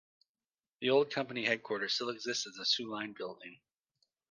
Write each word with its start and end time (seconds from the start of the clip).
The 0.79 0.89
old 0.89 1.11
company 1.11 1.45
headquarters 1.45 1.93
still 1.93 2.09
exist 2.09 2.47
as 2.47 2.55
the 2.55 2.65
Soo 2.65 2.89
Line 2.89 3.13
Building. 3.15 3.59